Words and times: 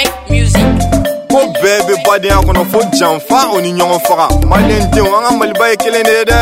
Frank 0.00 0.30
Music. 0.30 0.66
ko 1.30 1.38
bɛɛ 1.62 1.78
bɛ 1.86 1.94
badenya 2.06 2.38
kɔnɔ 2.46 2.62
fo 2.72 2.80
janfa 2.98 3.38
o 3.54 3.60
ni 3.60 3.70
ɲɔgɔn 3.72 4.00
faga. 4.06 4.26
Malidenw 4.50 5.06
an 5.16 5.22
ka 5.24 5.30
maliba 5.38 5.66
ye 5.70 5.76
kelen 5.76 6.02
de 6.02 6.12
ye 6.18 6.24
dɛ. 6.24 6.40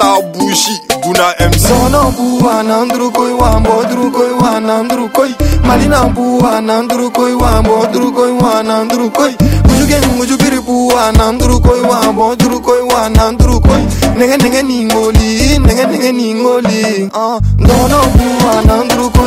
Taa 0.00 0.20
busi 0.32 0.74
guna 1.02 1.26
mc 1.50 1.58
sɔnɔ 1.66 2.00
buwa 2.16 2.62
n'an 2.68 2.88
durukoyi 2.88 3.34
wa 3.40 3.50
bɔ 3.60 3.74
durukoyi 3.90 4.34
wa 4.40 4.60
n'an 4.60 4.88
durukoyi. 4.88 5.34
Malina 5.66 6.08
buwa 6.14 6.60
n'an 6.62 6.88
durukoyi 6.88 7.34
wa 7.34 7.60
bɔ 7.62 7.92
durukoyi 7.92 8.32
wa 8.40 8.62
n'an 8.62 8.88
durukoyi. 8.88 9.34
Mujuge 9.66 9.96
mujugiri 10.16 10.60
buwa 10.66 11.12
n'an 11.12 11.38
durukoyi 11.38 11.82
wa 11.82 12.00
bɔ 12.16 12.36
durukoyi 12.40 12.82
wa 12.92 13.08
n'an 13.08 13.36
durukoyi. 13.36 13.84
Nɛgɛ 14.16 14.36
nɛgɛ 14.42 14.60
ni 14.66 14.84
ngoli 14.84 15.58
nɛgɛ 15.66 15.84
nɛgɛ 15.92 16.10
ni 16.14 16.34
ngoli 16.34 17.10
sɔnɔ 17.12 17.98
ah, 18.00 18.06
buwa 18.16 18.54
n'an 18.66 18.88
durukoyi. 18.88 19.19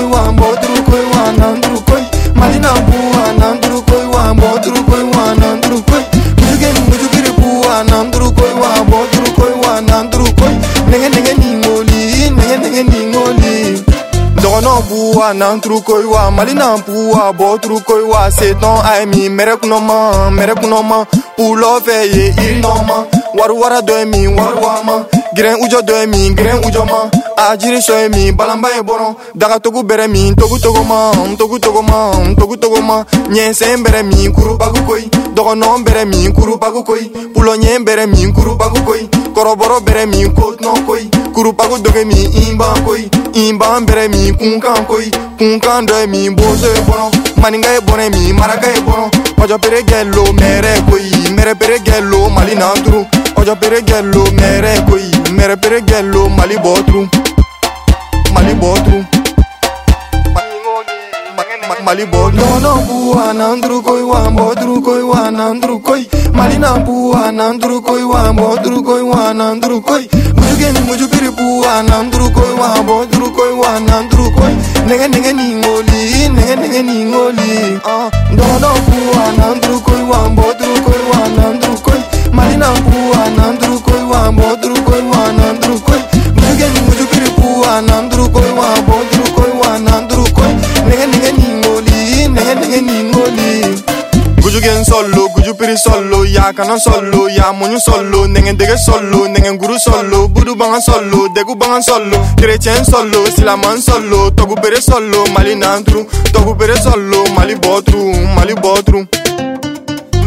Dɔgɔnɔ 14.53 14.81
buwa 14.89 15.33
nan 15.33 15.61
turu 15.61 15.81
koyi 15.81 16.05
wa 16.05 16.31
mali 16.31 16.53
na 16.53 16.77
buwa 16.77 17.33
bɔ 17.33 17.59
turu 17.61 17.79
koyi 17.79 18.03
wa 18.03 18.29
setɔn 18.29 18.85
a 18.85 18.99
ye 18.99 19.05
min 19.05 19.37
mɛrɛ 19.37 19.57
kunɔma 19.59 20.29
mɛrɛ 20.29 20.53
kunɔma 20.61 21.05
pulɔ 21.37 21.79
fɛ 21.85 21.95
ye 22.15 22.33
iri 22.37 22.61
nɔma 22.61 23.07
wari 23.33 23.53
wara 23.53 23.81
dɔ 23.81 23.99
ye 23.99 24.05
min 24.05 24.35
wari 24.35 24.57
wama 24.61 25.05
gɛrɛn 25.35 25.57
ujɔ 25.63 25.81
dɔ 25.81 25.93
ye 26.01 26.05
min 26.05 26.35
gɛrɛn 26.35 26.61
ujɔma 26.67 27.09
a 27.37 27.57
jiri 27.57 27.77
sɔ 27.77 28.03
ye 28.03 28.09
min 28.09 28.35
balanba 28.37 28.69
ye 28.75 28.81
bɔrɔn 28.81 29.15
dagatogo 29.35 29.81
bɛrɛ 29.81 30.07
min 30.07 30.35
togu 30.35 30.59
togoma 30.59 31.11
togu 31.37 31.59
togoma 31.59 32.35
togu 32.37 32.55
togoma 32.57 33.05
ɲɛsɛn 33.29 33.83
bɛrɛ 33.83 34.03
min 34.05 34.31
kurubagu 34.33 34.85
koyi 34.85 35.09
dɔgɔnɔ 35.35 35.83
bɛrɛ 35.85 36.05
min 36.05 36.31
kurubagu 36.33 36.83
koyi 36.83 37.09
pulɔɲɛ 37.33 37.83
bɛrɛ 37.85 38.05
min 38.07 38.33
kurubagu 38.33 38.79
koyi 38.85 39.09
kɔrɔbɔrɔ 39.35 39.77
bɛrɛ 39.85 40.05
min 40.11 40.27
kotnɔ 40.33 40.71
koyi 40.85 41.09
kurubagu 41.33 41.77
dɔgɛ 41.83 42.05
min 42.05 42.25
inban 42.43 42.75
koyi 42.85 43.09
inban 43.33 43.85
bɛrɛ 43.85 44.09
min 44.13 44.35
kunkan 44.37 44.85
koyi 44.85 45.09
kunkan 45.39 45.85
dɔ 45.87 46.01
ye 46.01 46.07
min 46.07 46.35
boso 46.35 46.67
ye 46.75 46.81
bɔrɔn 46.87 47.11
maninka 47.41 47.69
ye 47.73 47.79
bɔnɛ 47.79 48.05
min 48.11 48.35
maraka 48.35 48.67
ye 48.67 48.81
bɔrɔn 48.81 49.09
ɔjɔ 49.41 49.57
pere 49.61 49.81
gɛlo 49.81 50.23
mɛrɛ 50.39 50.71
koyi 50.89 51.11
mɛrɛ 51.35 51.53
pere 51.59 51.77
gɛlo 51.79 52.29
mali 52.35 52.55
nan 52.55 52.75
turu 52.83 53.01
ɔjɔ 53.35 53.59
pere 53.59 53.81
gɛlo 53.81 54.23
mɛrɛ 54.39 54.85
koyi 54.87 55.11
mɛrɛ 55.37 55.55
pere 55.61 55.81
gɛlo 55.81 56.29
mali 56.37 56.55
bɔ 56.55 56.73
mali 58.33 58.53
bɔ 58.53 59.12
malibo 61.81 62.31
nono 62.31 62.75
bua 62.87 63.33
nandrukoi 63.33 64.01
wambo 64.03 64.55
drukoi 64.55 65.03
wanandrukoi 65.03 66.07
malina 66.33 66.73
bua 66.79 67.31
nandrukoi 67.31 68.03
wambo 68.03 68.57
drukoi 68.63 69.01
wanandrukoi 69.01 70.09
mujugeni 70.35 70.79
mujubiri 70.79 71.29
bua 71.31 71.83
nandrukoi 71.83 72.53
wambo 72.61 73.05
drukoi 73.05 73.51
wanandrukoi 73.53 74.55
nege 74.87 75.07
nege 75.07 75.33
ningoli 75.33 76.29
nege 76.35 76.55
nege 76.55 76.81
ningoli 76.83 77.79
uh, 77.85 77.91
ah, 77.91 78.09
nono 78.31 78.73
bua 78.87 79.25
nandrukoi 79.37 80.01
wambo 80.11 80.41
drukoi 80.59 81.01
gujugen 94.53 94.85
solo 94.85 95.29
gujupiri 95.29 95.75
solo 95.77 96.25
ya 96.25 96.53
kana 96.53 96.77
solo 96.79 97.27
ya 97.29 97.51
muɲu 97.53 97.79
solo 97.79 98.27
nɛgɛn 98.27 98.55
dege 98.55 98.77
solo 98.77 99.25
nɛgɛn 99.27 99.57
guru 99.57 99.79
solo 99.79 100.27
budu 100.27 100.55
bangan 100.55 100.79
solo 100.79 101.27
degu 101.33 101.55
bangan 101.55 101.81
solo 101.81 102.17
kerecɛn 102.37 102.85
solo 102.85 103.25
silaman 103.35 103.81
solo 103.81 104.29
tɔgu 104.29 104.61
bere 104.61 104.79
solo 104.79 105.25
mali 105.33 105.55
nanturu 105.55 106.05
tɔgu 106.33 106.55
bere 106.55 106.75
solo 106.77 107.25
mali 107.35 107.55
bɔturu 107.55 108.13
mali 108.35 108.53
bɔturu 108.53 109.07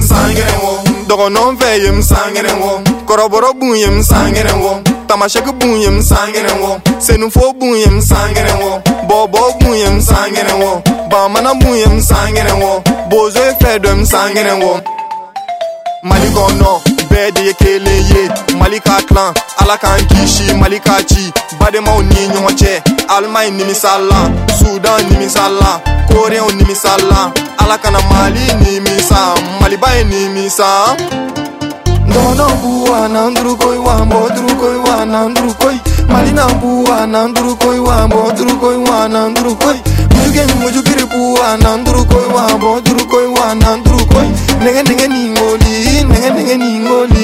nsangɛrɛn 0.00 0.58
wɔ 0.64 0.72
dɔgɔnɔn 1.08 1.56
fɛ 1.60 1.68
ye 1.82 1.90
nsangɛrɛn 1.90 2.58
wɔ 2.58 2.72
kɔrɔbɔrɔ 3.06 3.48
bun 3.60 3.76
ye 3.76 3.86
wɔ 3.86 4.82
tamasɛki 5.06 5.52
bun 5.54 5.80
ye 5.80 5.88
wɔ 5.88 6.80
senufo 6.98 7.52
bun 7.58 7.76
ye 7.78 7.86
wɔ 7.86 8.82
bɔbɔ 9.08 9.40
bun 9.60 9.65
wɔ 11.26 11.32
bamana 11.32 11.54
bun 11.54 11.76
ye 11.76 11.86
nsangɛrɛn 11.86 12.60
wɔ 12.62 12.82
bozo 13.10 13.38
ye 13.38 13.52
fɛ 13.60 13.78
dɔ 13.78 13.90
nsangɛrɛn 14.00 14.60
wɔ 14.62 14.80
mali 16.02 16.28
kɔnɔ 16.28 16.70
bɛɛ 17.10 17.34
de 17.34 17.42
ye 17.42 17.52
kelen 17.54 18.06
ye. 18.10 18.28
Mali 18.58 18.80
ka 18.80 19.00
tilan 19.06 19.34
ala 19.60 19.76
k'an 19.76 20.06
kisi 20.08 20.54
mali 20.54 20.78
ka 20.78 21.02
ci 21.02 21.32
bademaw 21.58 22.02
ni 22.02 22.28
ɲɔgɔn 22.32 22.56
cɛ 22.60 22.72
alimaɲi 23.08 23.50
nimisala 23.58 24.30
sudan 24.58 25.02
nimisala 25.10 25.80
koreyɛnw 26.08 26.50
nimisala 26.58 27.32
ala 27.58 27.78
kana 27.78 27.98
mali 28.10 28.46
nimisa 28.62 29.34
maliba 29.60 29.88
ye 29.96 30.04
nimisa 30.04 30.96
Dono 32.06 32.46
buwa 32.62 33.08
nanduru 33.08 33.56
koi 33.58 33.78
wa 33.78 34.06
boduru 34.06 34.54
koi 34.60 34.76
wa 34.78 35.04
nanduru 35.04 35.54
koi 35.58 35.76
wa 41.40 41.56
nanduru 41.56 42.04
koy 42.04 42.26
wa 42.36 42.58
boduru 42.58 43.06
koy 43.06 43.26
wa 43.26 43.54
nanduru 43.54 44.06
koy 44.06 44.26
nege 44.64 44.82
nege 44.82 45.06
ningoli 45.08 46.04
nege 46.10 46.30
nege 46.30 46.56
ningoli 46.56 47.15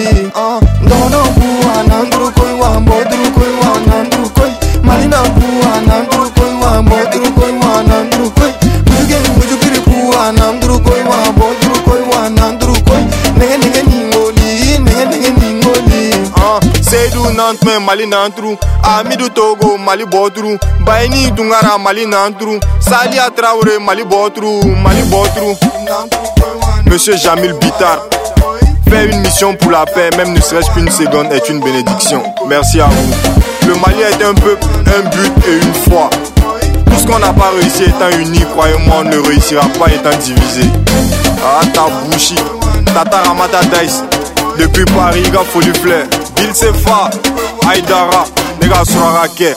ah 16.36 16.60
Seydou 16.82 17.30
Nantme 17.32 17.78
Mali 17.84 18.06
Nantru 18.06 18.56
Amidou 18.82 19.28
Togo 19.30 19.76
Mali 19.78 20.04
Botru 20.04 20.58
Bayni 20.84 21.30
Dungara 21.32 21.78
Mali 21.78 22.06
Nantru 22.06 22.58
Salia 22.80 23.30
Traoré 23.30 23.78
Mali 23.78 24.04
Botru 24.04 24.64
Mali 24.82 25.02
Botru 25.02 25.56
Monsieur 26.86 27.16
Jamil 27.16 27.52
Bitar 27.54 27.98
Faire 28.88 29.08
une 29.08 29.20
mission 29.20 29.54
pour 29.54 29.70
la 29.70 29.86
paix, 29.86 30.10
même 30.18 30.34
ne 30.34 30.40
serait-ce 30.42 30.70
qu'une 30.72 30.90
seconde, 30.90 31.32
est 31.32 31.48
une 31.48 31.60
bénédiction. 31.60 32.22
Merci 32.46 32.78
à 32.78 32.88
vous. 32.88 33.14
Le 33.66 33.74
Mali 33.76 34.02
est 34.02 34.22
un 34.22 34.34
peuple, 34.34 34.66
un 34.86 35.08
but 35.08 35.32
et 35.48 35.54
une 35.64 35.72
foi. 35.90 36.10
Tout 36.84 36.98
ce 36.98 37.06
qu'on 37.06 37.18
n'a 37.18 37.32
pas 37.32 37.52
réussi 37.58 37.84
étant 37.84 38.10
uni, 38.18 38.40
croyez-moi, 38.54 38.96
on 39.00 39.04
ne 39.04 39.16
réussira 39.16 39.64
pas 39.78 39.86
étant 39.90 40.14
divisé. 40.22 40.68
Ah, 41.42 41.62
Tabouchi, 41.72 42.34
Tata 42.92 43.22
Ramata 43.28 43.60
Dice, 43.62 44.04
depuis 44.58 44.84
Paris, 44.94 45.22
gars, 45.32 45.40
Folie 45.50 45.72
Flair, 45.72 46.04
Bilsefa 46.42 47.10
Aidara 47.68 48.24
ne 48.60 48.68
ka 48.68 48.84
suraka 48.84 49.26
kɛ 49.38 49.50